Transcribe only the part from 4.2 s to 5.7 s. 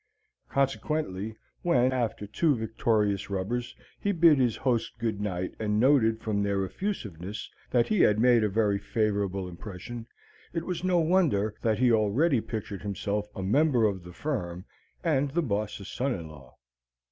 his hosts good night